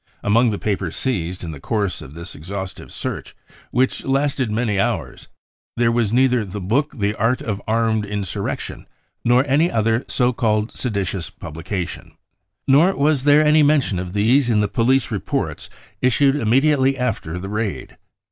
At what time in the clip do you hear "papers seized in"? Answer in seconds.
0.57-1.51